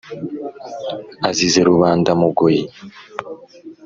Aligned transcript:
azize 1.29 1.59
rubamba-mugoyi. 1.67 2.63